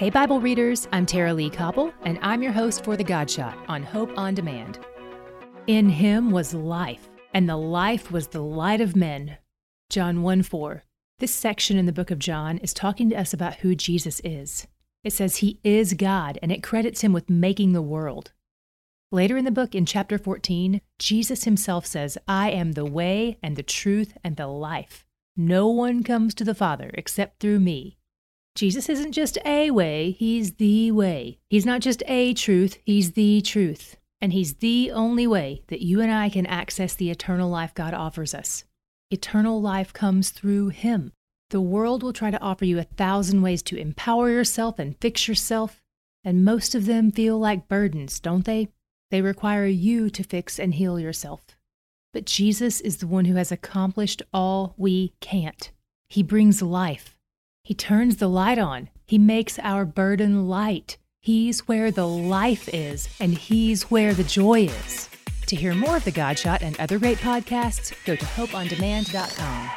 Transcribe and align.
Hey, 0.00 0.08
Bible 0.08 0.40
readers, 0.40 0.88
I'm 0.92 1.04
Tara-Leigh 1.04 1.50
Cobble, 1.50 1.92
and 2.04 2.18
I'm 2.22 2.42
your 2.42 2.52
host 2.52 2.84
for 2.84 2.96
The 2.96 3.04
God 3.04 3.30
Shot 3.30 3.58
on 3.68 3.82
Hope 3.82 4.10
on 4.16 4.34
Demand. 4.34 4.78
In 5.66 5.90
him 5.90 6.30
was 6.30 6.54
life, 6.54 7.10
and 7.34 7.46
the 7.46 7.58
life 7.58 8.10
was 8.10 8.28
the 8.28 8.40
light 8.40 8.80
of 8.80 8.96
men. 8.96 9.36
John 9.90 10.22
1 10.22 10.42
4. 10.42 10.84
This 11.18 11.34
section 11.34 11.76
in 11.76 11.84
the 11.84 11.92
book 11.92 12.10
of 12.10 12.18
John 12.18 12.56
is 12.56 12.72
talking 12.72 13.10
to 13.10 13.16
us 13.16 13.34
about 13.34 13.56
who 13.56 13.74
Jesus 13.74 14.22
is. 14.24 14.66
It 15.04 15.12
says 15.12 15.36
he 15.36 15.60
is 15.62 15.92
God, 15.92 16.38
and 16.40 16.50
it 16.50 16.62
credits 16.62 17.02
him 17.02 17.12
with 17.12 17.28
making 17.28 17.74
the 17.74 17.82
world. 17.82 18.32
Later 19.12 19.36
in 19.36 19.44
the 19.44 19.50
book, 19.50 19.74
in 19.74 19.84
chapter 19.84 20.16
14, 20.16 20.80
Jesus 20.98 21.44
himself 21.44 21.84
says, 21.84 22.16
I 22.26 22.48
am 22.52 22.72
the 22.72 22.86
way 22.86 23.36
and 23.42 23.54
the 23.54 23.62
truth 23.62 24.16
and 24.24 24.38
the 24.38 24.46
life. 24.46 25.04
No 25.36 25.68
one 25.68 26.02
comes 26.02 26.32
to 26.36 26.44
the 26.44 26.54
Father 26.54 26.90
except 26.94 27.38
through 27.38 27.60
me. 27.60 27.98
Jesus 28.54 28.88
isn't 28.88 29.12
just 29.12 29.38
a 29.44 29.70
way, 29.70 30.10
he's 30.10 30.54
the 30.54 30.90
way. 30.90 31.38
He's 31.48 31.66
not 31.66 31.80
just 31.80 32.02
a 32.06 32.34
truth, 32.34 32.78
he's 32.84 33.12
the 33.12 33.40
truth. 33.40 33.96
And 34.20 34.32
he's 34.32 34.54
the 34.54 34.90
only 34.90 35.26
way 35.26 35.62
that 35.68 35.82
you 35.82 36.00
and 36.00 36.12
I 36.12 36.28
can 36.28 36.46
access 36.46 36.94
the 36.94 37.10
eternal 37.10 37.48
life 37.48 37.74
God 37.74 37.94
offers 37.94 38.34
us. 38.34 38.64
Eternal 39.10 39.60
life 39.62 39.92
comes 39.92 40.30
through 40.30 40.68
him. 40.68 41.12
The 41.50 41.60
world 41.60 42.02
will 42.02 42.12
try 42.12 42.30
to 42.30 42.40
offer 42.40 42.64
you 42.64 42.78
a 42.78 42.84
thousand 42.84 43.42
ways 43.42 43.62
to 43.64 43.76
empower 43.76 44.30
yourself 44.30 44.78
and 44.78 44.96
fix 45.00 45.26
yourself, 45.26 45.80
and 46.22 46.44
most 46.44 46.74
of 46.74 46.86
them 46.86 47.10
feel 47.10 47.38
like 47.38 47.66
burdens, 47.66 48.20
don't 48.20 48.44
they? 48.44 48.68
They 49.10 49.22
require 49.22 49.66
you 49.66 50.10
to 50.10 50.22
fix 50.22 50.60
and 50.60 50.74
heal 50.74 51.00
yourself. 51.00 51.56
But 52.12 52.26
Jesus 52.26 52.80
is 52.80 52.98
the 52.98 53.06
one 53.06 53.24
who 53.24 53.34
has 53.34 53.50
accomplished 53.50 54.22
all 54.32 54.74
we 54.76 55.14
can't. 55.20 55.72
He 56.08 56.22
brings 56.22 56.62
life. 56.62 57.16
He 57.62 57.74
turns 57.74 58.16
the 58.16 58.28
light 58.28 58.58
on. 58.58 58.88
He 59.06 59.18
makes 59.18 59.58
our 59.58 59.84
burden 59.84 60.48
light. 60.48 60.96
He's 61.20 61.68
where 61.68 61.90
the 61.90 62.06
life 62.06 62.68
is, 62.72 63.08
and 63.20 63.34
He's 63.36 63.90
where 63.90 64.14
the 64.14 64.24
joy 64.24 64.62
is. 64.62 65.08
To 65.46 65.56
hear 65.56 65.74
more 65.74 65.96
of 65.96 66.04
The 66.04 66.12
Godshot 66.12 66.62
and 66.62 66.78
other 66.80 66.98
great 66.98 67.18
podcasts, 67.18 67.92
go 68.04 68.16
to 68.16 68.24
hopeondemand.com. 68.24 69.70